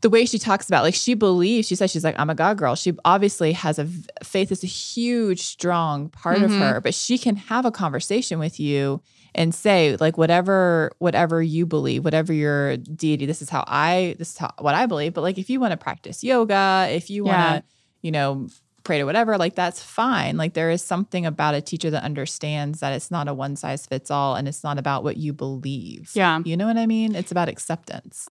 [0.00, 2.56] the way she talks about like she believes she says she's like i'm a god
[2.56, 2.74] girl.
[2.74, 3.88] She obviously has a
[4.22, 6.44] faith is a huge strong part mm-hmm.
[6.44, 9.00] of her but she can have a conversation with you
[9.34, 14.32] and say like whatever whatever you believe whatever your deity this is how i this
[14.32, 17.24] is how what i believe but like if you want to practice yoga if you
[17.24, 17.60] want to yeah.
[18.02, 18.48] you know
[18.84, 20.38] pray to whatever like that's fine.
[20.38, 23.84] Like there is something about a teacher that understands that it's not a one size
[23.84, 26.10] fits all and it's not about what you believe.
[26.14, 26.40] Yeah.
[26.42, 27.14] You know what i mean?
[27.14, 28.30] It's about acceptance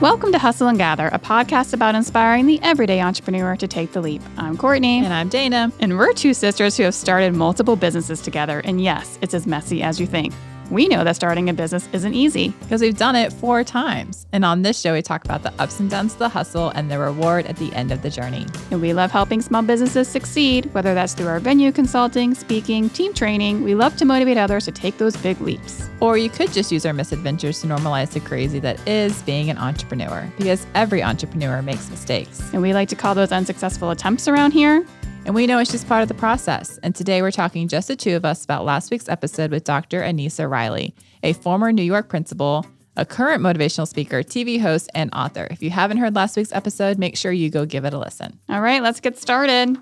[0.00, 4.00] Welcome to Hustle and Gather, a podcast about inspiring the everyday entrepreneur to take the
[4.00, 4.22] leap.
[4.36, 4.98] I'm Courtney.
[4.98, 5.72] And I'm Dana.
[5.80, 8.60] And we're two sisters who have started multiple businesses together.
[8.60, 10.32] And yes, it's as messy as you think.
[10.70, 14.26] We know that starting a business isn't easy because we've done it four times.
[14.32, 16.90] And on this show, we talk about the ups and downs of the hustle and
[16.90, 18.46] the reward at the end of the journey.
[18.70, 23.14] And we love helping small businesses succeed, whether that's through our venue consulting, speaking, team
[23.14, 23.64] training.
[23.64, 25.88] We love to motivate others to take those big leaps.
[26.00, 29.58] Or you could just use our misadventures to normalize the crazy that is being an
[29.58, 32.40] entrepreneur because every entrepreneur makes mistakes.
[32.52, 34.84] And we like to call those unsuccessful attempts around here
[35.28, 36.78] and we know it's just part of the process.
[36.82, 40.00] And today we're talking just the two of us about last week's episode with Dr.
[40.00, 42.64] Anissa Riley, a former New York principal,
[42.96, 45.46] a current motivational speaker, TV host, and author.
[45.50, 48.38] If you haven't heard last week's episode, make sure you go give it a listen.
[48.48, 49.76] All right, let's get started.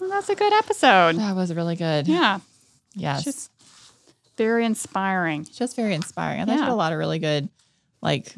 [0.00, 1.16] Well, that's a good episode.
[1.16, 2.08] That was really good.
[2.08, 2.38] Yeah.
[2.94, 3.24] Yes.
[3.24, 3.50] Just
[4.38, 5.44] very inspiring.
[5.44, 6.40] Just very inspiring.
[6.40, 6.72] I think yeah.
[6.72, 7.50] a lot of really good
[8.00, 8.34] like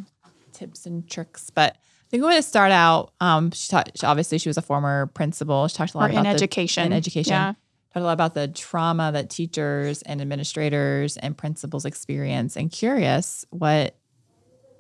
[0.53, 1.77] tips and tricks, but
[2.13, 3.13] think we want to start out.
[3.21, 3.75] Um, she.
[4.05, 5.67] Obviously, she was a former principal.
[5.67, 6.85] She talked a lot or about in education.
[6.85, 7.33] in education.
[7.33, 7.55] Yeah.
[7.95, 12.57] Talked a lot about the trauma that teachers and administrators and principals experience.
[12.57, 13.97] And curious what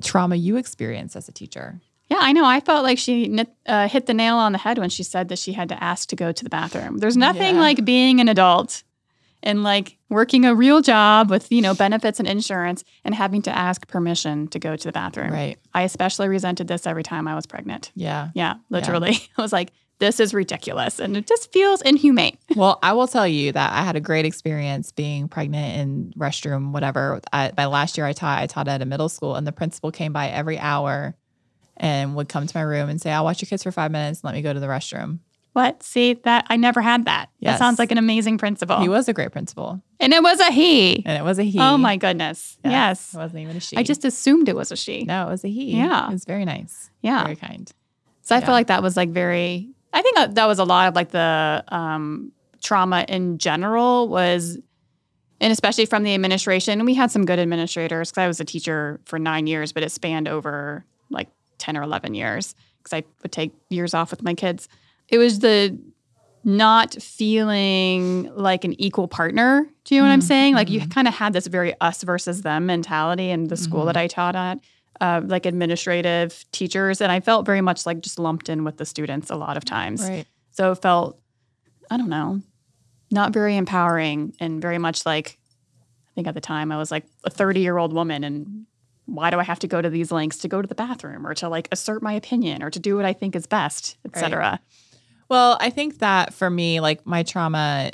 [0.02, 1.80] trauma you experienced as a teacher.
[2.10, 2.44] Yeah, I know.
[2.44, 5.38] I felt like she uh, hit the nail on the head when she said that
[5.38, 6.98] she had to ask to go to the bathroom.
[6.98, 7.60] There's nothing yeah.
[7.60, 8.82] like being an adult
[9.42, 13.56] and like working a real job with you know benefits and insurance and having to
[13.56, 15.32] ask permission to go to the bathroom.
[15.32, 15.58] Right.
[15.74, 17.92] I especially resented this every time i was pregnant.
[17.94, 18.30] Yeah.
[18.34, 19.12] Yeah literally.
[19.12, 19.18] Yeah.
[19.38, 22.36] i was like this is ridiculous and it just feels inhumane.
[22.56, 26.72] Well i will tell you that i had a great experience being pregnant in restroom
[26.72, 27.20] whatever.
[27.32, 29.90] I, by last year i taught i taught at a middle school and the principal
[29.90, 31.14] came by every hour
[31.76, 34.20] and would come to my room and say i'll watch your kids for five minutes.
[34.20, 35.20] And let me go to the restroom
[35.52, 35.82] what?
[35.82, 36.46] See that?
[36.48, 37.28] I never had that.
[37.38, 37.54] Yes.
[37.54, 38.80] That sounds like an amazing principal.
[38.80, 39.82] He was a great principal.
[40.00, 41.04] And it was a he.
[41.04, 41.58] And it was a he.
[41.60, 42.58] Oh my goodness.
[42.64, 42.72] Yes.
[42.72, 43.14] yes.
[43.14, 43.76] It wasn't even a she.
[43.76, 45.04] I just assumed it was a she.
[45.04, 45.76] No, it was a he.
[45.76, 46.08] Yeah.
[46.08, 46.90] It was very nice.
[47.02, 47.22] Yeah.
[47.24, 47.70] Very kind.
[48.22, 48.46] So I yeah.
[48.46, 51.62] feel like that was like very, I think that was a lot of like the
[51.68, 52.32] um,
[52.62, 54.58] trauma in general was,
[55.40, 56.82] and especially from the administration.
[56.84, 59.90] we had some good administrators because I was a teacher for nine years, but it
[59.90, 64.34] spanned over like 10 or 11 years because I would take years off with my
[64.34, 64.68] kids
[65.12, 65.78] it was the
[66.44, 69.64] not feeling like an equal partner.
[69.84, 70.14] Do you know what mm-hmm.
[70.14, 70.54] I'm saying?
[70.54, 70.90] Like you mm-hmm.
[70.90, 73.88] kind of had this very us versus them mentality in the school mm-hmm.
[73.88, 74.58] that I taught at,
[75.00, 77.00] uh, like administrative teachers.
[77.00, 79.64] And I felt very much like just lumped in with the students a lot of
[79.64, 80.02] times.
[80.02, 80.26] Right.
[80.50, 81.20] So it felt,
[81.90, 82.40] I don't know,
[83.10, 85.38] not very empowering and very much like,
[86.10, 88.66] I think at the time I was like a 30 year old woman and
[89.06, 91.34] why do I have to go to these lengths to go to the bathroom or
[91.34, 94.38] to like assert my opinion or to do what I think is best, etc.
[94.38, 94.58] Right.
[95.28, 97.90] Well, I think that for me, like my trauma,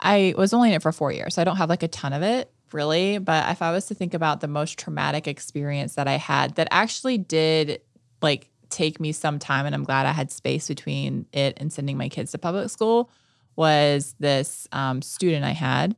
[0.00, 1.34] I was only in it for four years.
[1.34, 3.18] So I don't have like a ton of it really.
[3.18, 6.68] But if I was to think about the most traumatic experience that I had that
[6.70, 7.80] actually did
[8.20, 11.96] like take me some time, and I'm glad I had space between it and sending
[11.96, 13.10] my kids to public school,
[13.56, 15.94] was this um, student I had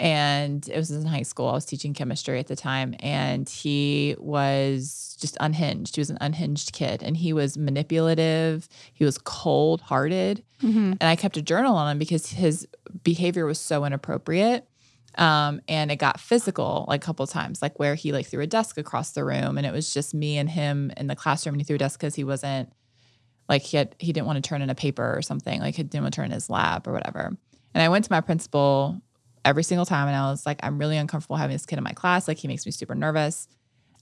[0.00, 1.48] and it was in high school.
[1.48, 5.94] I was teaching chemistry at the time, and he was just unhinged.
[5.94, 8.66] He was an unhinged kid, and he was manipulative.
[8.94, 10.94] He was cold hearted, mm-hmm.
[10.98, 12.66] and I kept a journal on him because his
[13.04, 14.66] behavior was so inappropriate.
[15.16, 18.46] Um, and it got physical like a couple times, like where he like threw a
[18.46, 21.60] desk across the room, and it was just me and him in the classroom, and
[21.60, 22.72] he threw a desk because he wasn't
[23.50, 25.82] like he had he didn't want to turn in a paper or something, like he
[25.82, 27.36] didn't want to turn in his lab or whatever.
[27.74, 29.02] And I went to my principal
[29.44, 30.08] every single time.
[30.08, 32.28] And I was like, I'm really uncomfortable having this kid in my class.
[32.28, 33.48] Like, he makes me super nervous.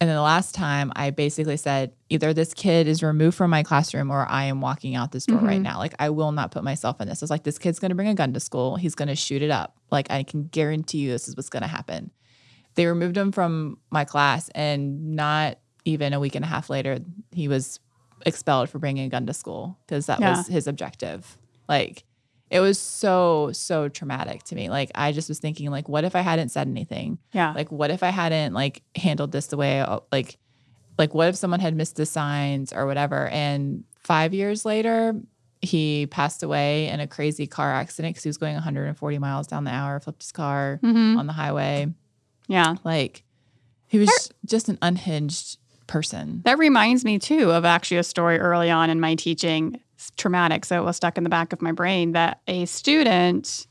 [0.01, 3.65] And then the last time I basically said, either this kid is removed from my
[3.65, 5.47] classroom or I am walking out this door mm-hmm.
[5.47, 5.79] right now.
[5.79, 7.21] Like, I will not put myself in this.
[7.21, 8.77] I was like, this kid's going to bring a gun to school.
[8.77, 9.77] He's going to shoot it up.
[9.91, 12.13] Like, I can guarantee you this is what's going to happen.
[12.75, 17.01] they removed him from my class, and not even a week and a half later,
[17.33, 17.81] he was
[18.25, 20.37] expelled for bringing a gun to school because that Yeah.
[20.37, 21.39] was his objective.
[21.69, 22.05] Like,
[22.51, 24.69] it was so so traumatic to me.
[24.71, 27.19] Like, I just was thinking, like, what if I hadn't said anything?
[27.33, 27.53] Yeah.
[27.53, 30.39] Like, what if I hadn't like handled this the way I, like,
[30.99, 33.29] like what if someone had missed the signs or whatever?
[33.29, 35.15] And five years later,
[35.61, 39.65] he passed away in a crazy car accident because he was going 140 miles down
[39.65, 41.19] the hour, flipped his car Mhm.
[41.19, 41.93] on the highway.
[42.47, 42.77] Yeah.
[42.85, 43.25] Like,
[43.89, 46.43] he was just an unhinged person.
[46.45, 49.81] That reminds me too of actually a story early on in my teaching.
[50.17, 53.67] Traumatic, so it was stuck in the back of my brain that a student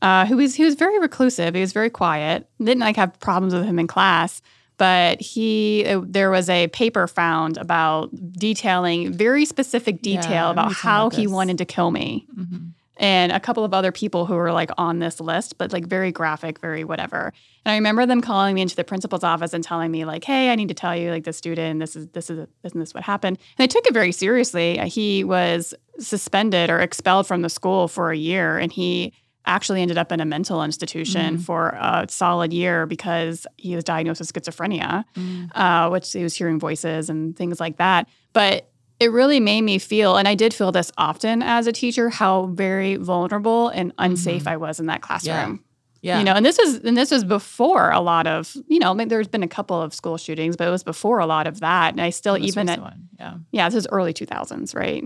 [0.00, 3.52] uh, who was he was very reclusive, he was very quiet, didn't like have problems
[3.52, 4.40] with him in class,
[4.76, 10.72] but he uh, there was a paper found about detailing very specific detail remember about
[10.72, 12.67] how he wanted to kill me Mhm.
[12.98, 16.10] And a couple of other people who were like on this list, but like very
[16.12, 17.32] graphic, very whatever.
[17.64, 20.50] And I remember them calling me into the principal's office and telling me like, "Hey,
[20.50, 23.04] I need to tell you like the student, this is this is isn't this what
[23.04, 24.78] happened?" And I took it very seriously.
[24.88, 29.12] He was suspended or expelled from the school for a year, and he
[29.46, 31.40] actually ended up in a mental institution Mhm.
[31.40, 35.48] for a solid year because he was diagnosed with schizophrenia Mm.
[35.54, 38.06] uh, which he was hearing voices and things like that.
[38.34, 38.67] But
[39.00, 42.46] it really made me feel, and I did feel this often as a teacher, how
[42.46, 44.48] very vulnerable and unsafe mm-hmm.
[44.48, 45.64] I was in that classroom.
[46.00, 46.18] Yeah.
[46.18, 48.94] You know, and this was and this was before a lot of, you know, I
[48.94, 51.60] mean, there's been a couple of school shootings, but it was before a lot of
[51.60, 51.92] that.
[51.92, 53.08] And I still most even at one.
[53.18, 53.34] Yeah.
[53.50, 55.04] yeah, this is early 2000s, right?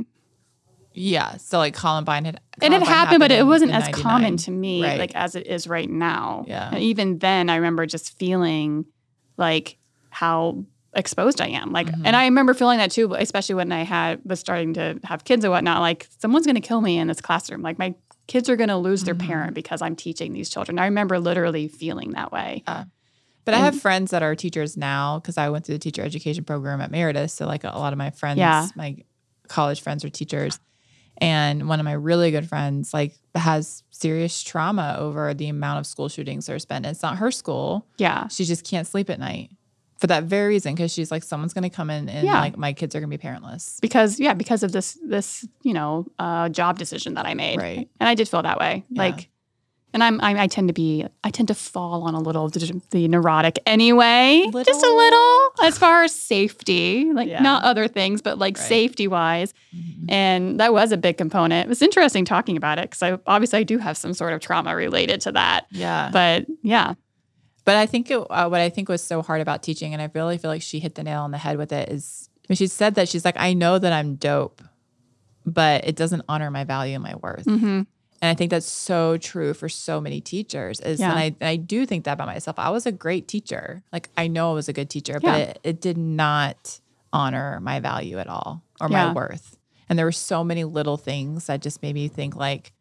[0.93, 1.39] Yeah.
[1.39, 4.03] So like Columbine had and it Columbine happened, but it wasn't as 99.
[4.03, 4.99] common to me Right.
[4.99, 6.45] like as it is right now.
[6.47, 6.69] Yeah.
[6.73, 8.85] And even then, I remember just feeling
[9.39, 9.79] like
[10.11, 11.73] how exposed I am.
[11.73, 12.03] Like, Mhm.
[12.05, 15.45] and I remember feeling that too, especially when I had was starting to have kids
[15.45, 15.81] and whatnot.
[15.81, 17.63] Like, someone's going to kill me in this classroom.
[17.63, 17.95] Like, my
[18.27, 19.27] kids are going to lose their Mhm.
[19.27, 20.79] parent because I'm teaching these children.
[20.79, 22.63] I remember literally feeling that way.
[23.45, 26.45] But I have friends that are teachers now because I went through the teacher education
[26.45, 27.33] program at Meredith.
[27.33, 28.69] So like a lot of my friends, Yeah.
[28.77, 28.97] my
[29.49, 30.61] college friends are teachers.
[31.19, 35.87] And one of my really good friends like has serious trauma over the amount of
[35.87, 36.85] school shootings there's been.
[36.85, 37.87] It's not her school.
[37.99, 38.29] Yeah.
[38.29, 39.51] She just can't sleep at night
[40.03, 42.41] for that very reason because she's like someone's going to come in and Yeah.
[42.41, 43.81] like my kids are going to be parentless.
[43.81, 47.89] Because yeah, because of this this you know uh, job decision that I made, Right.
[48.01, 48.85] and I did feel that way.
[48.91, 49.03] Yeah.
[49.03, 49.29] Like,
[49.95, 53.07] and I'm I, I tend to be I tend to fall on a little the,
[53.09, 54.97] neurotic anyway, just a Little?
[54.97, 57.41] little as far as safety, like Yeah.
[57.43, 58.67] not other things, but like Right.
[58.67, 59.55] safety wise.
[59.77, 60.11] Mhm.
[60.11, 61.67] And that was a big component.
[61.67, 64.41] It was interesting talking about it because I obviously I do have some sort of
[64.41, 65.67] trauma related to that.
[65.71, 66.11] Yeah.
[66.13, 66.95] But yeah,
[67.65, 70.11] But I think it, uh, what I think was so hard about teaching, and I
[70.15, 72.67] really feel like she hit the nail on the head with it, is when she
[72.67, 74.63] said that she's like, I know that I'm dope,
[75.47, 77.47] but it doesn't honor my value and my worth.
[77.47, 77.83] hmm
[78.21, 80.81] And I think that's so true for so many teachers.
[80.81, 81.11] Is Yeah.
[81.11, 82.59] and I, and I do think that about myself.
[82.59, 83.83] I was a great teacher.
[83.93, 86.81] Like I know I was a good teacher, but it, it did not
[87.13, 89.09] honor my value at all or Yeah.
[89.09, 89.57] my worth.
[89.89, 92.73] And there were so many little things that just made me think like,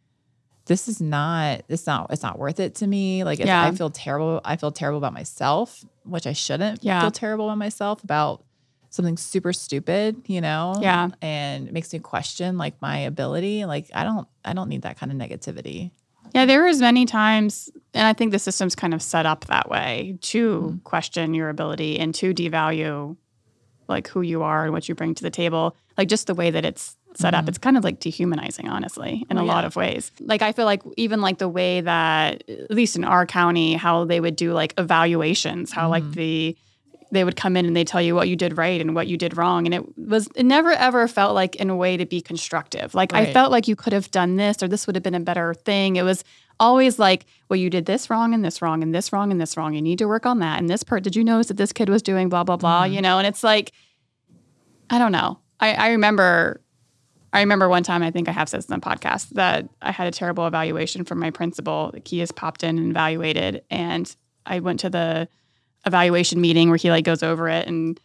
[0.66, 3.24] this is not it's not it's not worth it to me.
[3.24, 3.64] Like Yeah.
[3.64, 4.42] I feel terrible.
[4.46, 7.02] I feel terrible about myself, which I shouldn't Yeah.
[7.02, 8.44] feel terrible about myself about
[8.90, 10.76] something super stupid, you know?
[10.82, 11.10] Yeah.
[11.22, 13.66] And it makes me question like my ability.
[13.66, 15.92] Like I don't I don't need that kind of negativity.
[16.34, 19.70] Yeah, there was many times, and I think the system's kind of set up that
[19.70, 20.78] way to mm-hmm.
[20.78, 23.18] question your ability and to devalue
[23.90, 25.76] like who you are and what you bring to the table.
[25.98, 27.50] Like just the way that it's set up, Mhm.
[27.50, 30.12] it's kind of like dehumanizing, honestly, in Oh, a lot of ways.
[30.20, 34.06] Like I feel like even like the way that, at least in our county, how
[34.06, 36.14] they would do like evaluations, how like Mhm.
[36.14, 36.58] the
[37.14, 39.18] they would come in and they tell you what you did right and what you
[39.18, 39.66] did wrong.
[39.68, 42.96] And it was it never ever felt like in a way to be constructive.
[42.96, 45.20] Like i felt like you could have done this or this would have been a
[45.20, 45.98] better thing.
[45.98, 46.24] It was
[46.58, 49.58] always like well you did this wrong and this wrong and this wrong and this
[49.58, 49.74] wrong.
[49.74, 50.58] You need to work on that.
[50.58, 52.94] And this part did you notice that this kid was doing blah blah blah Mhm.
[52.94, 53.18] you know?
[53.18, 53.74] And it's like
[54.90, 55.40] i don't know.
[55.60, 56.62] I, I remember
[57.34, 59.92] I remember one time, I think I have said this in the podcast, that I
[59.92, 61.94] had a terrible evaluation from my principal.
[62.06, 63.64] He has popped in and evaluated.
[63.72, 64.14] And
[64.46, 65.28] I went to the
[65.86, 68.00] evaluation meeting where he like goes over it and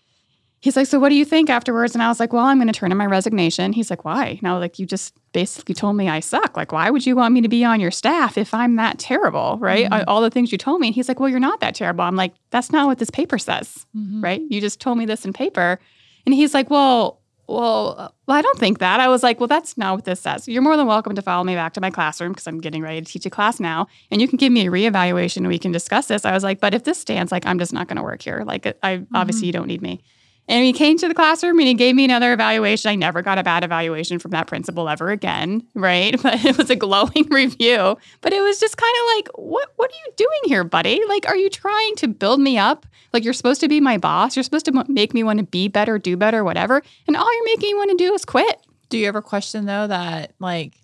[0.60, 1.94] he's like, So what do you think afterwards?
[1.94, 3.72] And I was like, Well, I'm gonna turn in my resignation.
[3.72, 4.38] He's like, Why?
[4.42, 6.56] Now like you just basically told me I suck.
[6.56, 9.58] Like, why would you want me to be on your staff if I'm that terrible?
[9.60, 9.90] Right?
[9.90, 10.04] Mhm.
[10.06, 10.86] All the things you told me.
[10.88, 12.04] And he's like, Well, you're not that terrible.
[12.04, 14.22] I'm like, that's not what this paper says Mm-hmm.
[14.22, 14.42] right?
[14.48, 15.78] You just told me this in paper.
[16.24, 18.98] And he's like, well, well, uh, well, I don't think that.
[18.98, 20.48] I was like, well, that's not what this says.
[20.48, 23.00] You're more than welcome to follow me back to my classroom because I'm getting ready
[23.00, 23.86] to teach a class now.
[24.10, 26.24] And you can give me a reevaluation and we can discuss this.
[26.24, 28.42] I was like, but if this stands, like, I'm just not going to work here.
[28.44, 30.02] Like, I obviously you don't need me.
[30.48, 32.88] And he came to the classroom and he gave me another evaluation.
[32.88, 36.14] I never got a bad evaluation from that principal ever again, right?
[36.22, 37.96] But it was a glowing review.
[38.20, 41.00] But it was just kind of like, what what are you doing here, buddy?
[41.08, 42.86] Like, are you trying to build me up?
[43.12, 44.36] Like you're supposed to be my boss.
[44.36, 46.82] You're supposed to make me want to be better, do better, whatever.
[47.06, 48.60] And all you're making me want to do is quit.
[48.88, 50.74] Do you ever question though that like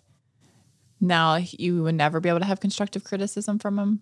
[0.99, 4.01] now you would never be able to have constructive criticism from him?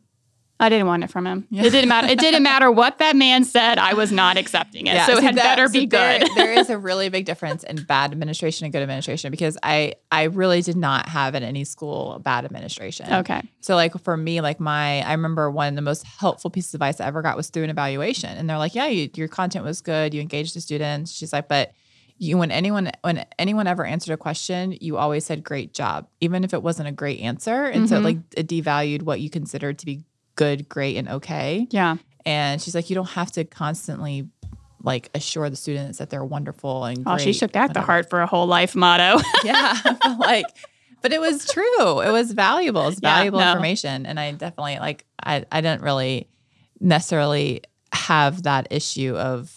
[0.61, 1.47] I didn't want it from him.
[1.49, 1.63] Yeah.
[1.63, 2.07] It didn't matter.
[2.07, 3.79] It didn't matter what that man said.
[3.79, 4.93] I was not accepting it.
[4.93, 6.29] Yeah, so, so it had that, better so be there, good.
[6.35, 10.23] there is a really big difference in bad administration and good administration because I I
[10.23, 13.11] really did not have in any school bad administration.
[13.11, 13.41] Okay.
[13.61, 16.77] So like for me, like my I remember one of the most helpful pieces of
[16.77, 19.65] advice I ever got was through an evaluation, and they're like, yeah, you, your content
[19.65, 21.11] was good, you engaged the students.
[21.11, 21.73] She's like, but
[22.19, 26.43] you when anyone when anyone ever answered a question, you always said great job, even
[26.43, 27.65] if it wasn't a great answer.
[27.65, 27.95] And mm-hmm.
[27.95, 30.03] so like it devalued what you considered to be
[30.41, 31.67] good, great, and okay.
[31.69, 31.97] Yeah.
[32.25, 34.27] And she's like, you don't have to constantly
[34.83, 38.21] like assure the students that they're wonderful and oh, she shook back the heart for
[38.21, 39.21] a whole life motto.
[39.43, 39.77] yeah,
[40.19, 40.47] like,
[41.03, 42.01] but it was true.
[42.01, 42.87] It was valuable.
[42.87, 43.51] It's valuable yeah, no.
[43.51, 45.05] information, and I definitely like.
[45.23, 46.27] I I didn't really
[46.79, 47.61] necessarily
[47.93, 49.55] have that issue of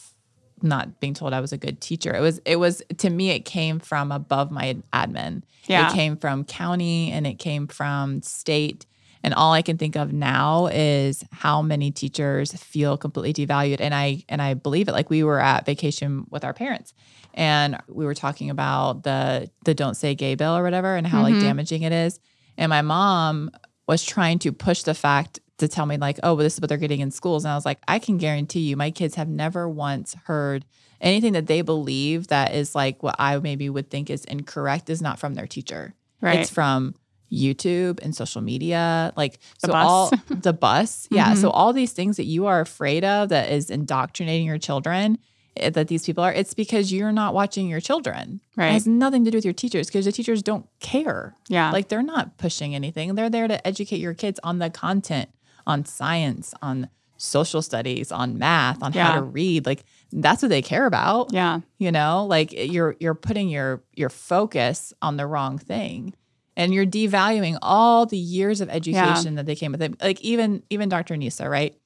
[0.60, 2.14] not being told I was a good teacher.
[2.14, 5.42] It was it was to me it came from above my admin.
[5.66, 5.88] Yeah.
[5.88, 8.84] It came from county and it came from state
[9.24, 13.80] and all I can think of now is how many teachers feel completely devalued.
[13.80, 14.92] And I and I believe it.
[14.92, 16.92] Like we were at vacation with our parents
[17.32, 21.24] and we were talking about the the don't say gay bill or whatever and how
[21.24, 21.36] mm-hmm.
[21.36, 22.20] like damaging it is.
[22.58, 23.50] And my mom
[23.88, 26.68] was trying to push the fact to tell me like, oh, well, this is what
[26.68, 27.44] they're getting in schools.
[27.44, 30.66] And I was like, I can guarantee you, my kids have never once heard
[31.00, 35.00] anything that they believe that is like what I maybe would think is incorrect is
[35.00, 35.94] not from their teacher.
[36.20, 36.40] Right.
[36.40, 36.94] It's from
[37.34, 39.86] YouTube and social media, like the so bus.
[39.86, 41.08] all the bus.
[41.10, 41.32] Yeah.
[41.32, 41.40] Mm-hmm.
[41.40, 45.18] So all these things that you are afraid of that is indoctrinating your children
[45.56, 48.40] eh, that these people are, it's because you're not watching your children.
[48.56, 48.68] Right.
[48.68, 51.34] It has nothing to do with your teachers because the teachers don't care.
[51.48, 51.70] Yeah.
[51.70, 53.14] Like they're not pushing anything.
[53.14, 55.30] They're there to educate your kids on the content,
[55.66, 59.04] on science, on social studies, on math, on yeah.
[59.04, 59.66] how to read.
[59.66, 61.32] Like that's what they care about.
[61.32, 61.60] Yeah.
[61.78, 66.14] You know, like you're you're putting your your focus on the wrong thing
[66.56, 69.37] and you're devaluing all the years of education yeah.
[69.37, 70.00] that they came with it.
[70.02, 71.16] Like even even Dr.
[71.16, 71.76] Nisa, right?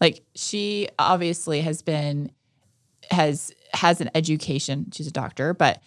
[0.00, 2.30] Like she obviously has been
[3.10, 4.86] has has an education.
[4.92, 5.80] She's a doctor, but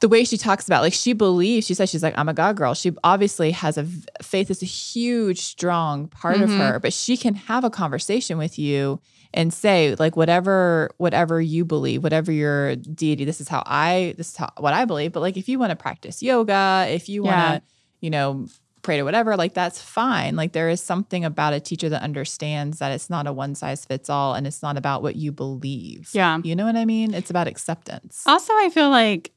[0.00, 2.56] the way she talks about like she believes she says she's like i'm a god
[2.56, 3.84] girl she obviously has a
[4.22, 6.44] faith is a huge strong part mm-hmm.
[6.44, 9.00] of her but she can have a conversation with you
[9.34, 14.30] and say like whatever whatever you believe whatever your deity this is how i this
[14.30, 17.22] is how what i believe but like if you want to practice yoga if you
[17.22, 17.70] want to
[18.00, 18.46] you know
[18.82, 20.34] pray to whatever like that's fine.
[20.34, 23.84] Like there is something about a teacher that understands that it's not a one size
[23.84, 26.08] fits all and it's not about what you believe.
[26.12, 26.38] Yeah.
[26.42, 27.12] You know what i mean?
[27.12, 28.22] It's about acceptance.
[28.26, 29.32] Also i feel like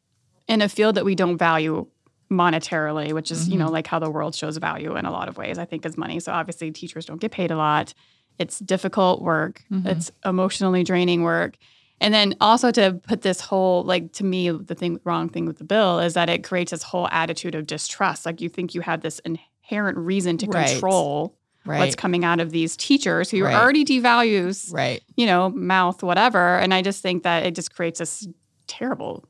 [0.47, 1.85] in a field that we don't value
[2.31, 3.51] monetarily which is mm-hmm.
[3.51, 3.73] you know mm-hmm.
[3.73, 6.21] like how the world shows value in a lot of ways i think is money.
[6.21, 7.93] So obviously teachers don't get paid a lot
[8.41, 9.63] it's difficult work.
[9.71, 9.87] Mm-hmm.
[9.87, 11.55] It's emotionally draining work.
[12.01, 15.59] And then also to put this whole like to me the thing wrong thing with
[15.59, 18.25] the bill is that it creates this whole attitude of distrust.
[18.25, 20.69] Like you think you have this inherent reason to right.
[20.69, 21.77] control right.
[21.77, 23.55] what's coming out of these teachers who right.
[23.55, 25.03] already devalues, right?
[25.15, 26.57] You know, mouth whatever.
[26.57, 28.27] And I just think that it just creates this
[28.65, 29.23] terrible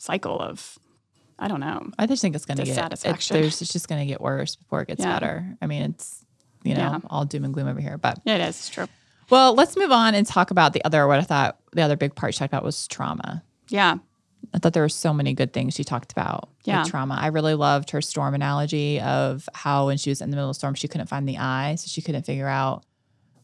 [0.00, 0.76] cycle of
[1.38, 1.88] I don't know.
[2.00, 4.56] I just think it's going to get it, there's it's just going to get worse
[4.56, 5.12] before it gets yeah.
[5.12, 5.56] better.
[5.62, 6.17] I mean, it's
[6.68, 6.98] you know, yeah.
[7.10, 7.98] all doom and gloom over here.
[7.98, 8.86] But it is true.
[9.30, 12.14] Well, let's move on and talk about the other what I thought the other big
[12.14, 13.42] part she talked about was trauma.
[13.68, 13.98] Yeah.
[14.54, 16.82] I thought there were so many good things she talked about yeah.
[16.82, 17.18] with trauma.
[17.20, 20.54] I really loved her storm analogy of how when she was in the middle of
[20.54, 21.74] the storm, she couldn't find the eye.
[21.74, 22.84] So she couldn't figure out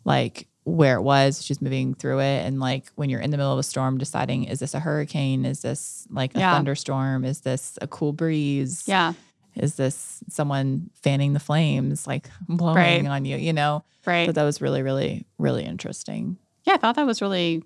[0.05, 1.45] like where it was.
[1.45, 2.47] She's moving through it.
[2.47, 5.45] And like when you're in the middle of a storm, deciding is this a hurricane?
[5.45, 6.55] Is this like a yeah.
[6.55, 7.25] thunderstorm?
[7.27, 8.85] Is this a cool breeze?
[8.87, 9.13] Yeah
[9.57, 13.07] is this someone fanning the flames like blowing right.
[13.07, 16.97] on you you know right but that was really really really interesting yeah i thought
[16.97, 17.63] that was really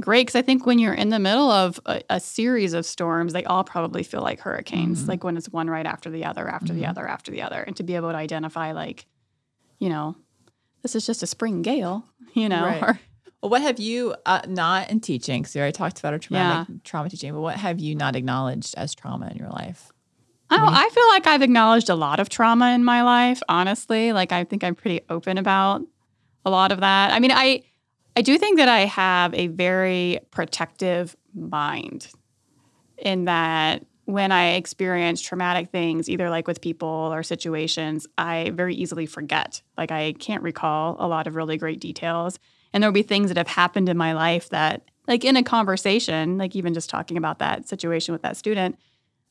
[0.00, 3.32] great because i think when you're in the middle of a, a, series of storms
[3.32, 5.10] they all probably feel like hurricanes mm-hmm.
[5.10, 6.80] like when it's one right after the other after mm-hmm.
[6.80, 9.06] the other after the other and to be able to identify like
[9.78, 10.16] you know
[10.82, 12.82] this is just a spring gale you know right.
[12.82, 13.00] or,
[13.44, 15.42] well, what have you uh, not in teaching?
[15.42, 16.80] Because you already talked about a traumatic yeah.
[16.82, 19.92] trauma teaching, but what have you not acknowledged as trauma in your life?
[20.56, 24.12] Oh, I feel like I've acknowledged a lot of trauma in my life, honestly.
[24.12, 25.82] Like I think I'm pretty open about
[26.44, 27.12] a lot of that.
[27.12, 27.62] I mean, I
[28.16, 32.08] I do think that I have a very protective mind
[32.98, 38.74] in that when I experience traumatic things, either like with people or situations, I very
[38.74, 39.62] easily forget.
[39.76, 42.38] Like I can't recall a lot of really great details.
[42.72, 46.38] And there'll be things that have happened in my life that like in a conversation,
[46.38, 48.78] like even just talking about that situation with that student,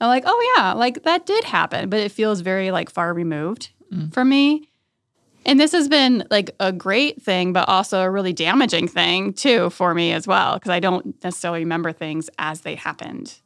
[0.04, 3.70] I'm like, oh yeah, like that did happen, but it feels very like far removed
[3.92, 4.14] mm.
[4.14, 4.68] for me.
[5.46, 9.70] And this has been like a great thing, but also a really damaging thing too
[9.70, 13.40] for me as well, because I don't necessarily remember things as they happened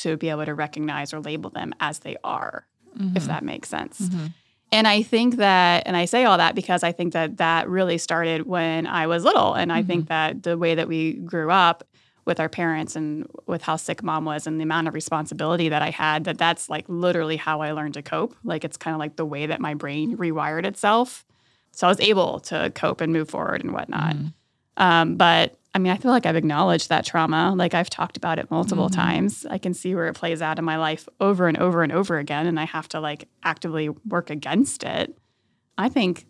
[0.00, 2.66] to be able to recognize or label them as they are,
[2.96, 3.16] mm-hmm.
[3.16, 4.00] if that makes sense.
[4.00, 4.26] Mm-hmm.
[4.70, 7.96] And I think that, and I say all that because I think that that really
[7.96, 9.54] started when I was little.
[9.54, 9.86] And I mm-hmm.
[9.86, 11.84] think that the way that we grew up
[12.28, 15.80] with our parents and with how sick mom was and the amount of responsibility that
[15.80, 18.36] I had, that that's like literally how I learned to cope.
[18.44, 21.24] Like it's kind of like the way that my brain rewired itself.
[21.72, 24.14] So I was able to cope and move forward and whatnot.
[24.14, 24.26] Mm-hmm.
[24.76, 27.54] Um, but I mean, I feel like I've acknowledged that trauma.
[27.56, 29.00] Like I've talked about it multiple mm-hmm.
[29.00, 29.46] times.
[29.48, 32.18] I can see where it plays out in my life over and over and over
[32.18, 35.16] again, and I have to like actively work against it.
[35.78, 36.26] I think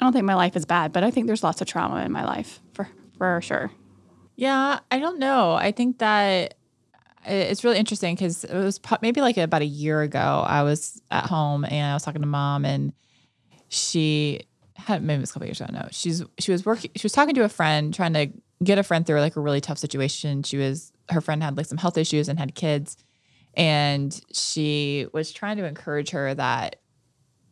[0.00, 2.10] I don't think my life is bad, but I think there's lots of trauma in
[2.10, 3.70] my life for for sure.
[4.36, 5.54] Yeah, I don't know.
[5.54, 6.54] I think that
[7.26, 10.44] uh, it's really interesting because it was maybe like about a year ago.
[10.46, 12.92] I was at home and I was talking to mom, and
[13.68, 14.42] she
[14.76, 15.72] had maybe it was a couple years ago.
[15.72, 16.90] No, she's she was working.
[16.94, 18.28] She was talking to a friend, trying to
[18.62, 20.42] get a friend through like a really tough situation.
[20.42, 22.96] She was her friend had like some health issues and had kids,
[23.54, 26.76] and she was trying to encourage her that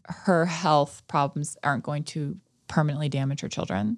[0.07, 2.37] her health problems aren't going to
[2.69, 3.97] permanently damage her children.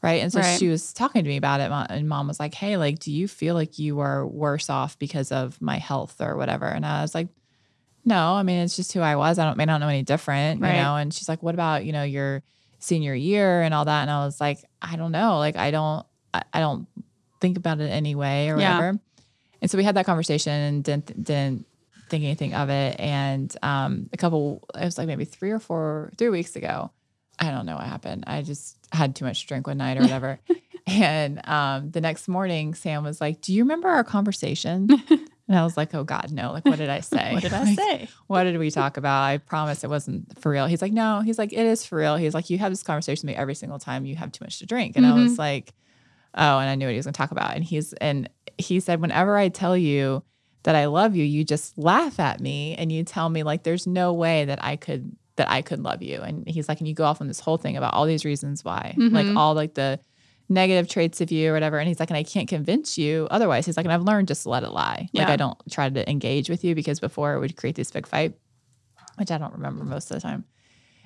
[0.00, 0.22] Right.
[0.22, 0.58] And so right.
[0.58, 1.70] she was talking to me about it.
[1.90, 5.32] And mom was like, Hey, like, do you feel like you are worse off because
[5.32, 6.66] of my health or whatever?
[6.66, 7.28] And I was like,
[8.04, 9.38] No, I mean, it's just who I was.
[9.38, 10.76] I don't, may not know any different, right.
[10.76, 10.96] you know?
[10.96, 12.44] And she's like, What about, you know, your
[12.78, 14.02] senior year and all that?
[14.02, 15.38] And I was like, I don't know.
[15.38, 16.86] Like, I don't, I, I don't
[17.40, 18.92] think about it anyway or whatever.
[18.92, 19.22] Yeah.
[19.60, 21.66] And so we had that conversation and didn't didn't
[22.08, 22.98] think anything of it.
[22.98, 26.90] And um, a couple, it was like maybe three or four, three weeks ago.
[27.38, 28.24] I don't know what happened.
[28.26, 30.40] I just had too much to drink one night or whatever.
[30.86, 34.88] and um, the next morning, Sam was like, "Do you remember our conversation?"
[35.48, 36.52] And I was like, oh God, no.
[36.52, 37.32] Like, what did I say?
[37.32, 38.08] what did I say?
[38.26, 39.22] What did we talk about?
[39.22, 40.66] I promise it wasn't for real.
[40.66, 41.22] He's like, no.
[41.22, 42.16] He's like, it is for real.
[42.16, 44.58] He's like, you have this conversation with me every single time you have too much
[44.58, 44.96] to drink.
[44.96, 45.18] And mm-hmm.
[45.18, 45.72] I was like,
[46.34, 47.54] oh, and I knew what he was going to talk about.
[47.54, 48.28] And he's and
[48.58, 50.22] he said, whenever I tell you
[50.64, 53.86] that I love you, you just laugh at me and you tell me like there's
[53.86, 56.20] no way that I could that I could love you.
[56.20, 58.64] And he's like, and you go off on this whole thing about all these reasons
[58.64, 59.14] why, mm-hmm.
[59.14, 59.98] like all like the
[60.48, 61.78] negative traits of you or whatever.
[61.78, 63.66] And he's like, and I can't convince you otherwise.
[63.66, 65.08] He's like, and I've learned just to let it lie.
[65.12, 65.22] Yeah.
[65.22, 68.06] Like I don't try to engage with you because before it would create this big
[68.06, 68.34] fight,
[69.16, 70.44] which I don't remember most of the time.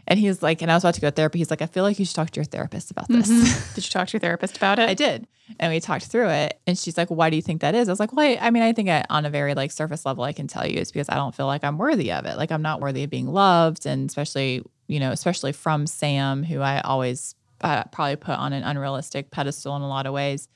[0.06, 1.38] And he's like, and I was about to go to therapy.
[1.38, 3.30] He's like, I feel like you should talk to your therapist about this.
[3.30, 3.74] Mm-hmm.
[3.74, 4.88] Did you talk to your therapist about it?
[4.88, 5.26] I did.
[5.60, 6.60] And we talked through it.
[6.66, 7.88] And she's like, why do you think that is?
[7.88, 10.06] I was like, well, I, I mean, I think I, on a very like surface
[10.06, 12.36] level, I can tell you it's because I don't feel like I'm worthy of it.
[12.36, 13.86] Like I'm not worthy of being loved.
[13.86, 18.64] And especially, you know, especially from Sam, who I always uh, probably put on an
[18.64, 20.48] unrealistic pedestal in a lot of ways.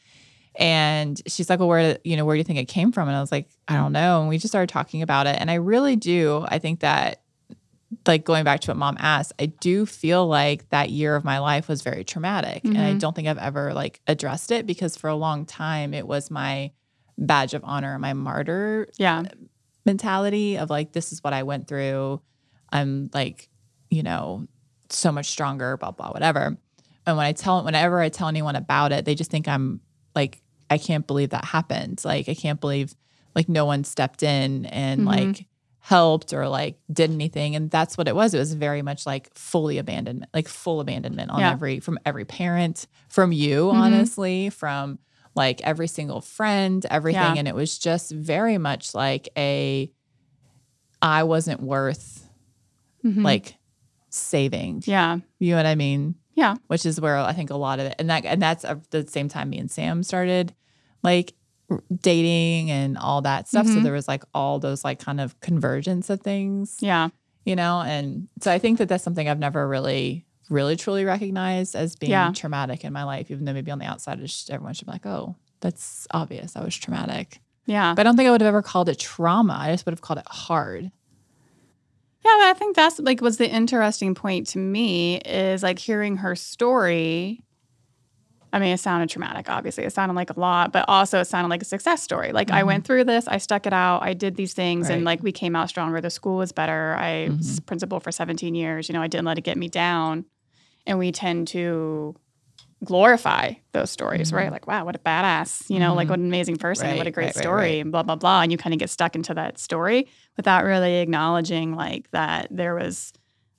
[0.59, 3.09] And she's like, well, where, you know, where do you think it came from?
[3.09, 4.21] And I was like, I don't know.
[4.21, 5.37] And we just started talking about it.
[5.39, 6.45] And I really do.
[6.49, 7.21] I think that
[8.07, 11.39] like going back to what mom asked, I do feel like that year of my
[11.39, 12.63] life was very traumatic.
[12.63, 12.77] Mm-hmm.
[12.77, 12.99] And I mm-hmm.
[12.99, 16.73] don't think I've ever like addressed it because for a long time it was my
[17.19, 19.25] badge of honor, my martyr yeah.
[19.85, 22.21] mentality of like, this is what I went through.
[22.73, 23.49] I'm like,
[23.89, 24.47] you know,
[24.91, 26.57] so much stronger, blah, blah, whatever.
[27.07, 29.81] And when I tell, whenever I tell anyone about it, they just think I'm
[30.15, 32.05] like, I can't believe that happened.
[32.05, 32.95] Like, I can't believe
[33.37, 35.09] like no one stepped in and mm-hmm.
[35.09, 35.47] like,
[35.87, 39.33] helped or like did anything and that's what it was it was very much like
[39.37, 41.53] fully abandonment like full abandonment on yeah.
[41.53, 43.77] every from every parent from you mm-hmm.
[43.77, 44.99] honestly from
[45.37, 47.35] like every single friend everything yeah.
[47.37, 49.89] and it was just very much like a
[51.01, 52.29] i wasn't worth
[53.05, 53.23] mm-hmm.
[53.23, 53.55] like
[54.09, 57.79] saving yeah you know what i mean yeah which is where i think a lot
[57.79, 60.53] of it and that and that's at the same time me and sam started
[61.05, 61.33] like
[62.01, 63.67] dating and all that stuff.
[63.67, 63.77] Mm-hmm.
[63.77, 66.77] So there was like all those like kind of convergence of things.
[66.81, 67.09] Yeah.
[67.45, 71.77] You know, and so I think that that's something I've never really, really truly recognized
[71.77, 72.33] as being yeah.
[72.35, 75.07] traumatic in my life, even though maybe on the outside, just, everyone should be like,
[75.07, 76.57] oh, that's obvious.
[76.57, 77.41] I was traumatic.
[77.67, 77.95] Yeah.
[77.95, 79.57] But I don't think I would have ever called it trauma.
[79.61, 80.91] I just would have called it hard.
[82.25, 86.35] Yeah, I think that's like was the interesting point to me is like hearing her
[86.35, 87.45] story
[88.57, 89.85] I mean, it sounded traumatic, obviously.
[89.85, 92.33] It sounded like a lot, but also it sounded like a success story.
[92.33, 92.57] Like, mm-hmm.
[92.57, 92.87] I went mm-hmm.
[92.87, 94.95] through this, I stuck it out, I did these things, right.
[94.95, 96.01] and like we came out stronger.
[96.01, 96.97] The school was better.
[96.99, 97.37] I mm-hmm.
[97.37, 98.89] was principal for 17 years.
[98.89, 100.25] You know, I didn't let it get me down.
[100.87, 102.17] And we tend to
[102.83, 104.37] glorify those stories, mm-hmm.
[104.37, 104.51] right?
[104.51, 106.13] Like, wow, what a badass, you know, like mm-hmm.
[106.13, 108.41] what an amazing person, right, what a great right, story, and blah, blah, blah.
[108.41, 112.75] And you kind of get stuck into that story without really acknowledging like that there
[112.75, 113.13] was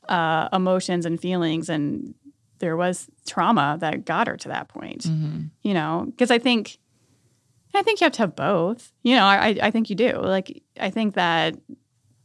[0.09, 2.15] uh, emotions and feelings and
[2.59, 5.03] there was trauma that got her to that point.
[5.03, 5.45] Mm-hmm.
[5.63, 6.77] You know, because I think
[7.73, 8.91] I think you have to have both.
[9.03, 10.13] You know, I I think you do.
[10.13, 11.55] Like I think that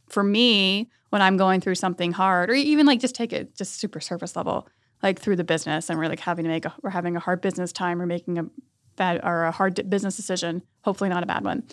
[0.09, 3.79] for me, when I'm going through something hard, or even like just take it just
[3.79, 4.67] super surface level,
[5.01, 7.41] like through the business, and we're like having to make a we're having a hard
[7.41, 8.45] business time or making a
[8.95, 11.63] bad or a hard business decision, hopefully not a bad one.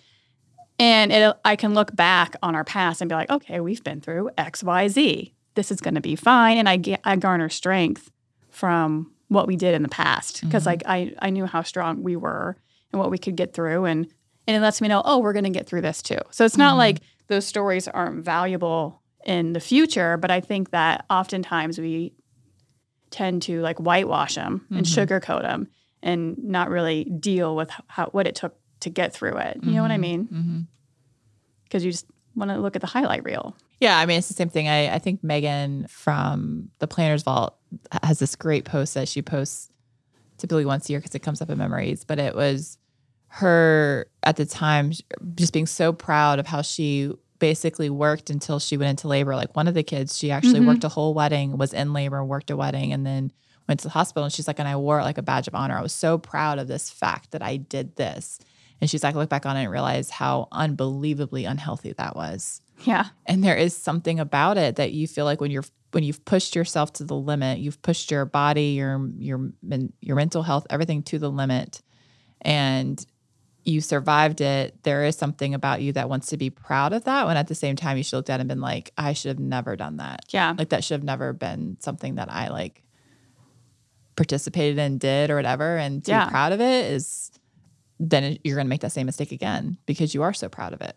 [0.79, 4.01] And it, I can look back on our past and be like, okay, we've been
[4.01, 5.35] through X, Y, Z.
[5.55, 8.11] This is going to be fine, and I get I garner strength
[8.61, 10.69] from what we did in the past because Mm-hmm.
[10.71, 12.57] like I I knew how strong we were
[12.93, 14.07] and what we could get through, and
[14.47, 16.19] and it lets me know, oh, we're going to get through this too.
[16.31, 16.63] So it's Mm-hmm.
[16.63, 22.13] not like those stories aren't valuable in the future, but I think that oftentimes we
[23.11, 25.01] tend to like whitewash them and Mm-hmm.
[25.01, 25.69] sugarcoat them
[26.03, 29.59] and not really deal with how what it took to get through it.
[29.63, 30.25] You know what I mean?
[30.27, 30.61] Mm-hmm.
[31.65, 33.55] Because you just want to look at the highlight reel.
[33.79, 34.69] Yeah, I mean it's the same thing.
[34.69, 37.55] I, I think Megan from the Planners Vault
[38.03, 39.71] has this great post that she posts
[40.39, 42.05] typically once a year because it comes up in memories.
[42.05, 42.79] But it was
[43.29, 44.93] her at the time
[45.37, 49.35] just being so proud of how she basically worked until she went into labor.
[49.37, 50.67] Like one of the kids, she actually Mhm.
[50.67, 53.33] worked a whole wedding, was in labor, worked a wedding, and then
[53.69, 54.25] went to the hospital.
[54.25, 55.79] And she's like, and I wore it like a badge of honor.
[55.79, 58.41] I was so proud of this fact that I did this.
[58.81, 62.63] And she's like, I look back on it and realize how unbelievably unhealthy that was
[62.85, 63.07] Yeah.
[63.27, 66.55] and there is something about it that you feel like when you're when you've pushed
[66.55, 69.51] yourself to the limit you've pushed your body your your
[70.01, 71.83] your mental health everything to the limit
[72.43, 73.05] and
[73.65, 77.27] you survived it there is something about you that wants to be proud of that
[77.27, 79.29] when at the same time you should look at it and been like i should
[79.31, 80.55] have never done that Yeah.
[80.57, 82.83] like that should have never been something that i like
[84.17, 86.27] participated in did or whatever and to Yeah.
[86.27, 87.31] be proud of it is
[88.03, 90.81] then you're going to make that same mistake again because you are so proud of
[90.81, 90.97] it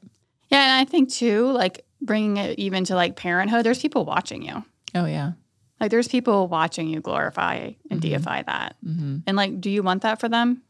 [0.49, 0.61] Yeah.
[0.63, 4.63] And I think too, like bringing it even to like parenthood, there's people watching you.
[4.95, 5.33] oh yeah
[5.79, 8.09] Like there's people watching you glorify and Mhm.
[8.11, 8.75] deify that.
[8.85, 9.17] mm-hmm.
[9.27, 10.61] And like, do you want that for them?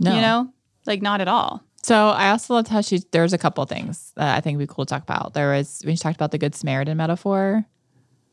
[0.00, 0.52] no You know,
[0.86, 1.62] like not at all.
[1.82, 3.00] So I also loved how she.
[3.12, 5.34] There's a couple things that I think would be cool to talk about.
[5.34, 7.66] There was when she talked about the Good Samaritan metaphor.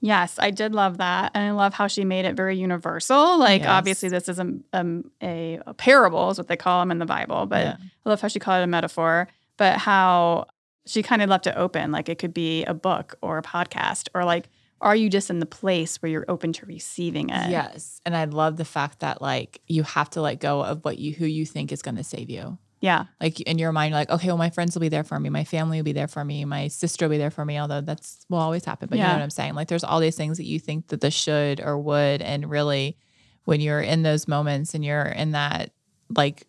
[0.02, 3.38] Yes, I did love that, and I love how she made it very universal.
[3.38, 3.70] Like, Yes.
[3.70, 7.06] obviously, this is a, um, a, a parable, is what they call them in the
[7.06, 7.76] Bible, but Yeah.
[8.06, 9.28] I love how she called it a metaphor.
[9.58, 10.48] But how
[10.88, 14.08] she kind of left it open, like it could be a book or a podcast,
[14.16, 14.50] or like,
[14.82, 17.52] are you just in the place where you're open to receiving it?
[17.52, 20.98] Yes, and I love the fact that like you have to let go of what
[20.98, 22.58] you who you think is going to save you.
[22.82, 25.30] Yeah, Like in your mind, like, okay, well, my friends will be there for me,
[25.30, 27.58] my family will be there for me, my sister will be there for me.
[27.60, 29.54] Although that's will always happen, but you know what I'm saying.
[29.54, 32.98] Like there's all these things that you think that the should or would, and really,
[33.46, 35.72] when you're in those moments and you're in that
[36.16, 36.48] like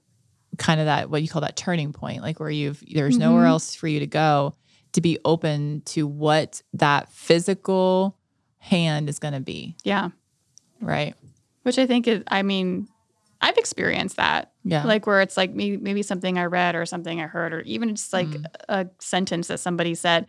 [0.58, 3.48] kind of that what you call that turning point, like where you've there's nowhere Mhm.
[3.48, 4.54] else for you to go,
[4.92, 8.18] to be open to what that physical
[8.58, 10.10] hand is going to be, yeah.
[10.80, 11.14] right?
[11.62, 12.88] Which I think is, I mean,
[13.42, 14.52] I've experienced that.
[14.64, 17.60] Yeah, like where it's like maybe, maybe something I read or something I heard or
[17.62, 18.44] even just like Mhm.
[18.68, 20.26] a sentence that somebody said.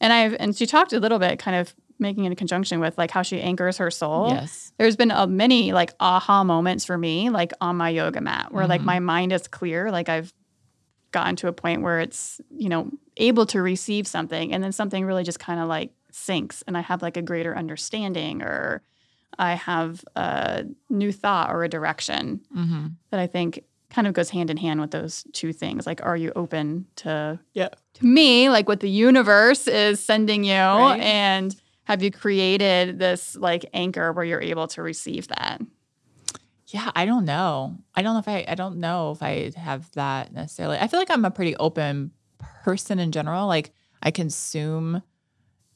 [0.00, 2.96] And I've and she talked a little bit kind of making it in conjunction with
[2.98, 4.28] like how she anchors her soul.
[4.28, 8.52] yes, There's been a many like aha moments for me like on my yoga mat
[8.52, 8.86] where like Mhm.
[8.86, 10.32] my mind is clear like I've
[11.12, 15.04] gotten to a point where it's you know able to receive something and then something
[15.04, 18.82] really just kind of like sinks and I have like a greater understanding or
[19.38, 22.86] I have a new thought or a direction mm-hmm.
[23.10, 25.86] that I think kind of goes hand in hand with those two things.
[25.86, 27.68] Like, are you open to yeah.
[27.94, 31.00] to me, like what the universe is sending you, Right.
[31.00, 35.60] and have you created this like anchor where you're able to receive that?
[36.68, 37.78] Yeah, I don't know.
[37.96, 40.78] I don't know if I I don't know if I have that necessarily.
[40.78, 42.12] I feel like I'm a pretty open
[42.62, 43.48] person in general.
[43.48, 45.02] Like I consume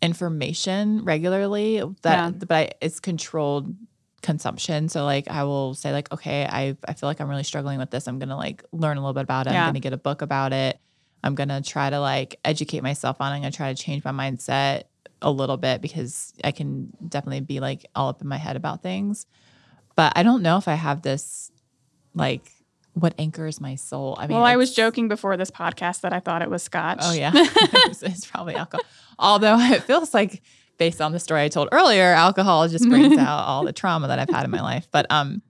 [0.04, 3.74] information regularly that but I, it's controlled
[4.22, 4.88] consumption.
[4.88, 7.90] So like I will say like okay, I I feel like I'm really struggling with
[7.90, 8.06] this.
[8.06, 9.52] I'm going to like learn a little bit about it.
[9.52, 9.60] Yeah.
[9.62, 10.78] I'm going to get a book about it.
[11.22, 13.36] I'm going to try to like educate myself on it.
[13.36, 14.84] I'm going to try to change my mindset
[15.22, 18.82] a little bit because I can definitely be like all up in my head about
[18.82, 19.26] things
[19.96, 21.50] but I don't know if I have this
[22.14, 22.50] like
[22.94, 24.16] what anchors my soul.
[24.18, 26.98] I mean, well, I was joking before this podcast that I thought it was scotch.
[27.02, 28.84] Oh yeah, it's, it's probably alcohol.
[29.18, 30.42] Although it feels like,
[30.78, 34.18] based on the story I told earlier, alcohol just brings out all the trauma that
[34.18, 34.88] I've had in my life.
[34.90, 35.42] But um,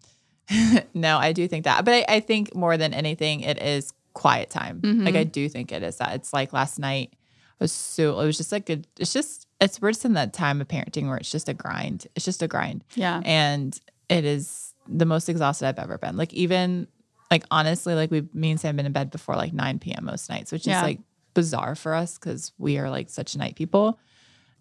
[0.94, 1.84] no, I do think that.
[1.84, 4.80] But I, I think more than anything, it is quiet time.
[4.80, 5.04] Mhm.
[5.04, 6.14] Like I do think it is that.
[6.14, 7.12] It's like last night
[7.60, 8.20] was so.
[8.20, 8.80] It was just like a.
[8.98, 9.46] It's just.
[9.60, 12.06] It's we're just in that time of parenting where it's just a grind.
[12.16, 13.78] It's just a grind yeah, and
[14.08, 16.16] it is the most exhausted I've ever been.
[16.16, 16.88] Like even
[17.34, 20.04] like honestly, like we me and Sam been in bed before like 9 p.m.
[20.04, 20.78] most nights, which Yeah.
[20.78, 21.00] is like
[21.34, 23.98] bizarre for us because we are like such night people.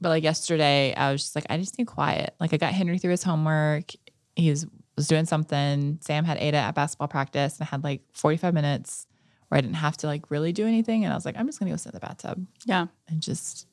[0.02, 2.36] But like yesterday, I was just like, I just need quiet.
[2.40, 3.92] Like I got Henry through his homework.
[4.36, 4.66] He was,
[4.98, 6.00] was doing something.
[6.02, 9.06] Sam had Ada at basketball practice and I had like 45 minutes
[9.48, 11.04] where I didn't have to like really do anything.
[11.06, 12.88] And I was like, I'm just gonna go sit in the bathtub Yeah.
[13.08, 13.68] and just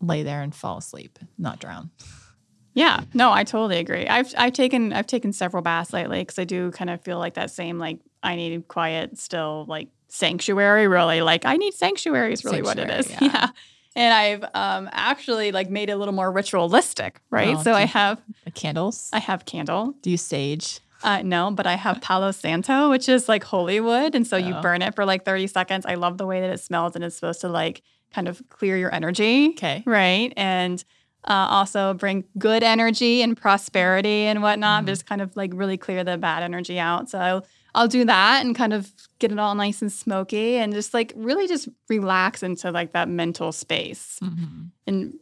[0.00, 1.90] lay there and fall asleep, not drown.
[2.76, 4.06] Yeah, no, I totally agree.
[4.06, 7.34] I've I've taken I've taken several baths lately because I do kind of feel like
[7.34, 10.86] that same like I need quiet, still like sanctuary.
[10.86, 13.10] Really, like I need sanctuary is really what it is.
[13.10, 13.18] Yeah.
[13.22, 13.48] yeah.
[13.96, 17.56] and I've um, actually like made it a little more ritualistic, right?
[17.56, 18.20] Oh, so I have
[18.54, 19.08] candles.
[19.12, 19.94] I have candle.
[20.02, 20.80] do you sage?
[21.02, 24.54] Uh, no, but I have Palo Santo, which is like holy wood, and so you
[24.54, 24.60] Oh.
[24.60, 25.86] burn it for like thirty seconds.
[25.86, 28.76] I love the way that it smells, and it's supposed to like kind of clear
[28.76, 29.48] your energy.
[29.50, 29.82] Okay.
[29.86, 30.32] Right.
[30.36, 30.82] And
[31.26, 34.86] uh, also bring good energy and prosperity and whatnot, Mhm.
[34.86, 37.10] just kind of like really clear the bad energy out.
[37.10, 37.42] So
[37.74, 41.12] I'll, do that and kind of get it all nice and smoky and just like
[41.14, 44.62] really just relax into like that mental space Mm-hmm.
[44.86, 45.14] and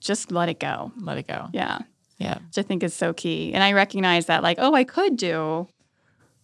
[0.00, 0.92] just let it go.
[1.00, 1.48] Let it go.
[1.52, 1.78] Yeah.
[2.18, 2.34] Yeah.
[2.34, 3.54] Which I think is so key.
[3.54, 5.68] And I recognize that like, oh, I could do.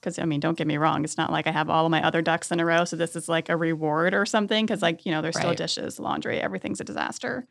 [0.00, 1.02] Because I mean, don't get me wrong.
[1.04, 2.85] It's not like I have all of my other ducks in a row.
[2.85, 4.64] So this is like a reward or something.
[4.64, 7.46] Because like you know, there's still dishes, laundry, everything's a disaster.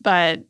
[0.00, 0.44] But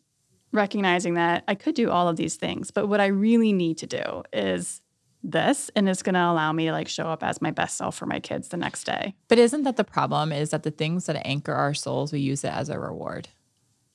[0.52, 3.87] recognizing that I could do all of these things, but what I really need to
[3.87, 4.80] do is
[5.22, 7.96] this, and it's going to allow me to like show up as my best self
[7.96, 9.14] for my kids the next day.
[9.28, 10.32] But isn't that the problem?
[10.32, 13.28] Is that the things that anchor our souls, we use it as a reward.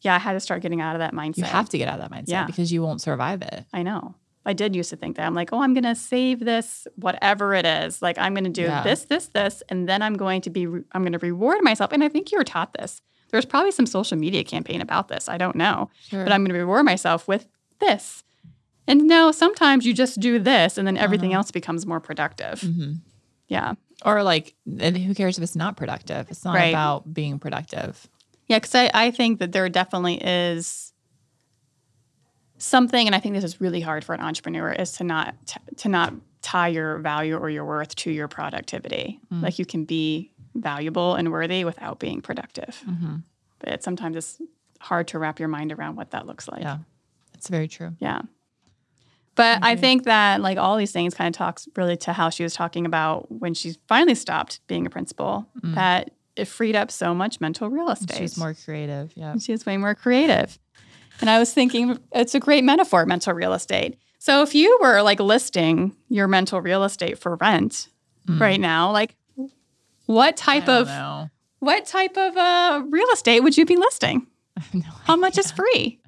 [0.01, 1.37] Yeah, I had to start getting out of that mindset.
[1.37, 2.45] You have to get out of that mindset Yeah.
[2.45, 3.65] because you won't survive it.
[3.73, 4.15] I know.
[4.45, 5.25] I did used to think that.
[5.25, 8.01] I'm like, oh, I'm going to save this, whatever it is.
[8.01, 8.83] Like, I'm going to do Yeah.
[8.83, 11.93] this, this, this, and then I'm going to be, re- I'm going to reward myself.
[11.93, 13.01] And I think you were taught this.
[13.33, 15.27] There's probably some social media campaign about this.
[15.27, 15.89] I don't know.
[16.07, 16.23] Sure.
[16.23, 17.47] But I'm going to reward myself with
[17.79, 18.23] this.
[18.87, 21.37] And no, sometimes you just do this and then everything Uh-huh.
[21.39, 22.61] else becomes more productive.
[22.61, 22.93] hmm
[23.47, 23.73] Yeah.
[24.05, 26.27] Or like, who cares if it's not productive?
[26.29, 26.65] It's not Right.
[26.69, 28.07] about being productive.
[28.47, 30.93] Yeah, because I, I think that there definitely is
[32.59, 35.59] something, and I think this is really hard for an entrepreneur, is to not t-
[35.77, 39.19] to not tie your value or your worth to your productivity.
[39.33, 39.41] Mm.
[39.41, 43.15] Like you can be valuable and worthy without being productive, hmm
[43.59, 44.41] but sometimes it's
[44.81, 46.61] hard to wrap your mind around what that looks like.
[46.63, 46.79] Yeah,
[47.33, 47.93] it's very true.
[47.99, 48.23] Yeah.
[49.35, 52.43] But I think that like all these things kind of talks really to how she
[52.43, 55.75] was talking about when she finally stopped being a principal, Mm.
[55.75, 58.17] that it freed up so much mental real estate.
[58.17, 59.11] She's more creative.
[59.15, 59.31] Yeah.
[59.31, 60.59] And she was way more creative.
[61.21, 63.97] And I was thinking it's a great metaphor, mental real estate.
[64.19, 67.87] So if you were like listing your mental real estate for rent
[68.27, 68.39] Mm.
[68.39, 69.15] right now, like
[70.13, 71.29] what type of know.
[71.59, 74.27] what type of uh, real estate would you be listing?
[74.73, 75.99] No How much is free?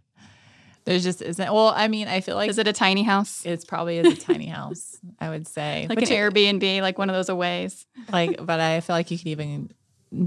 [0.86, 1.52] There's just isn't.
[1.52, 3.44] Well, I mean, I feel like Is it a tiny house?
[3.44, 4.98] it's probably is a tiny house.
[5.20, 7.88] I would say, Like Which an it- Airbnb, like one of those aways.
[8.12, 9.72] like, but I feel like you could even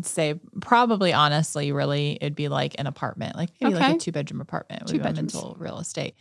[0.03, 4.41] say probably honestly, really, it'd be like an apartment, like maybe like a two bedroom
[4.41, 5.33] apartment Two bedrooms.
[5.35, 6.15] mental real estate.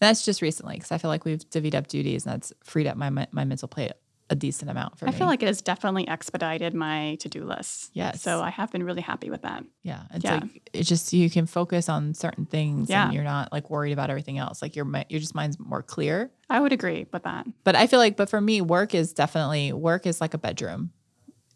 [0.00, 2.86] And that's just recently because I feel like we've divvied up duties and that's freed
[2.86, 3.92] up my my mental plate
[4.32, 5.18] a decent amount for I me.
[5.18, 7.90] feel like it has definitely expedited my to do list.
[7.92, 8.22] Yes.
[8.22, 9.62] So I have been really happy with that.
[9.82, 10.36] yeah, it's Yeah.
[10.40, 13.04] like it's just you can focus on certain things Yeah.
[13.04, 14.62] and you're not like worried about everything else.
[14.62, 16.30] Like your your just mind's more clear.
[16.48, 17.46] I would agree with that.
[17.64, 20.90] But I feel like, but for me, work is definitely work is like a bedroom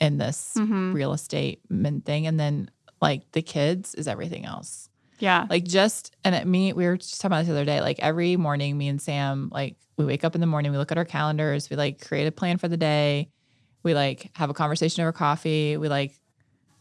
[0.01, 0.93] in this Mhm.
[0.93, 1.61] real estate
[2.05, 4.91] thing, and then like the kids is everything else.
[5.19, 5.47] Yeah.
[5.49, 7.81] Like just and it, me, we were just talking about this the other day.
[7.81, 10.93] Like every morning, me and Sam, like we wake up in the morning, we look
[10.93, 13.31] at our calendars, we like create a plan for the day,
[13.83, 16.15] we like have a conversation over coffee, we like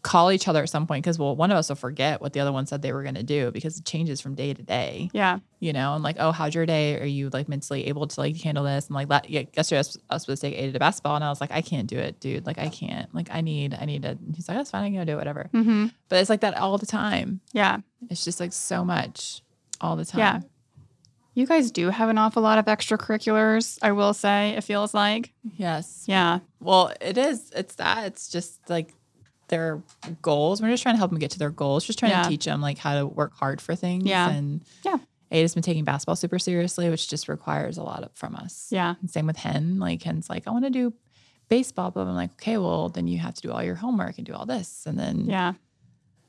[0.06, 2.40] call each other at some point because well, one of us will forget what the
[2.40, 5.10] other one said they were going to do because it changes from day to day
[5.14, 5.40] yeah.
[5.60, 7.02] you know, and like, oh, how's your day?
[7.02, 8.86] Are you like mentally able to like handle this?
[8.86, 11.24] And like, yeah, yesterday I was, I was supposed to take Ada to basketball, and
[11.24, 12.46] I was like, I can't do it, dude.
[12.46, 13.14] Like, I can't.
[13.16, 14.16] Like, I need, I need to.
[14.36, 15.50] He's like, that's fine, I can go do it, whatever.
[15.52, 17.42] hmm But it's like that all the time.
[17.52, 17.80] Yeah.
[18.12, 19.42] It's just like so much
[19.82, 20.20] all the time.
[20.20, 20.40] Yeah.
[21.34, 25.34] You guys do have an awful lot of extracurriculars, I will say, it feels like.
[25.58, 26.06] Yes.
[26.06, 26.40] Yeah.
[26.60, 27.52] Well, it is.
[27.56, 28.06] It's that.
[28.06, 28.94] It's just like
[29.48, 29.82] their
[30.22, 30.62] goals.
[30.62, 31.86] We're just trying to help them get to their goals.
[31.86, 32.24] Just trying Yeah.
[32.24, 34.06] to teach them like how to work hard for things.
[34.06, 34.30] Yeah.
[34.30, 34.98] And Yeah.
[35.32, 38.68] Ada's been taking basketball super seriously, which just requires a lot of, from us.
[38.72, 38.96] Yeah.
[39.02, 39.80] And same with Hen.
[39.80, 40.94] Like Hen's like, I want to do
[41.50, 44.26] baseball, but I'm like, okay, well, then you have to do all your homework and
[44.26, 44.86] do all this.
[44.86, 45.54] And then Yeah.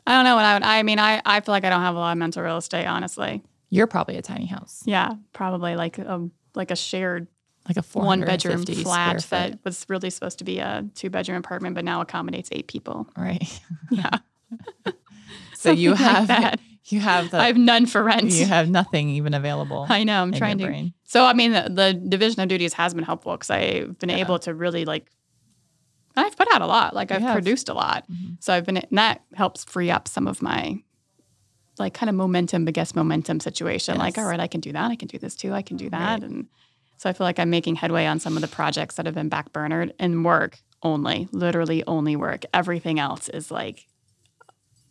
[0.07, 1.95] I don't know what I would, I mean, I, I feel like I don't have
[1.95, 3.43] a lot of mental real estate, honestly.
[3.71, 5.15] you're probably a tiny house, Yeah.
[5.33, 7.27] Probably like a, like a shared
[7.69, 11.75] like a one bedroom flat that was really supposed to be a two bedroom apartment,
[11.75, 13.09] but now accommodates eight people.
[13.17, 13.61] Right.
[13.91, 14.11] Yeah.
[15.55, 16.61] So you Something like have that.
[16.85, 18.31] you have the I have none for rent.
[18.31, 19.87] you have nothing even available.
[19.89, 20.23] I know.
[20.23, 20.67] I'm trying to.
[20.67, 20.93] brain.
[21.05, 24.17] So I mean, the, the division of duties has been helpful because I've been Yeah.
[24.19, 25.11] able to really like.
[26.17, 26.95] I've put out a lot.
[26.95, 27.33] Like You I've have.
[27.33, 28.05] produced a lot.
[28.09, 28.37] Mhm.
[28.41, 30.79] So I've been, and that helps free up some of my,
[31.79, 33.99] like kind of momentum, I guess momentum situation.
[33.99, 34.91] Like, all right, I can do that.
[34.91, 35.53] I can do this too.
[35.53, 36.23] I can do that.
[36.23, 36.47] And
[36.97, 39.31] so I feel like I'm making headway on some of the projects that have been
[39.31, 42.45] backburnered and work only, literally only work.
[42.55, 43.87] Everything else is like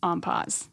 [0.02, 0.68] on pause.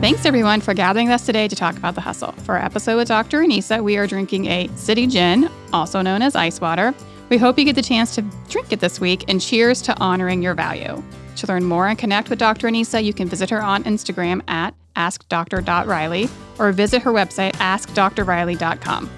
[0.00, 2.32] Thanks everyone for gathering us today to talk about the hustle.
[2.32, 3.40] For our episode with Dr.
[3.40, 6.92] Anissa, we are drinking a City Gin, also known as ice water.
[7.28, 10.42] We hope you get the chance to drink it this week and cheers to honoring
[10.42, 11.00] your value.
[11.36, 12.68] To learn more and connect with Dr.
[12.68, 19.10] Anissa, you can visit her on Instagram at askdr.riley or visit her website askdrriley.com.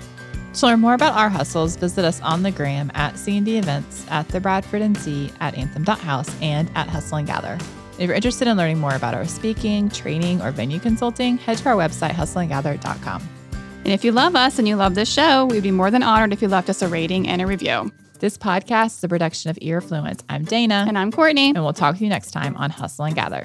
[0.55, 4.29] To learn more about our hustles, visit us on the gram at C&D Events, at
[4.29, 7.59] the Bradford NC, at Anthem.house, and at Hustle and Gather.
[7.99, 11.69] If you're interested in learning more about our speaking, training, or venue consulting, head to
[11.71, 13.29] our website, hustleandgather.com.
[13.85, 16.33] And if you love us and you love this show, we'd be more than honored
[16.33, 17.93] if you left us a rating and a review.
[18.25, 20.23] This podcast is a production of Earfluence.
[20.31, 20.87] I'm Dana.
[20.89, 21.51] And I'm Courtney.
[21.51, 23.43] And we'll talk to you next time on Hustle and Gather.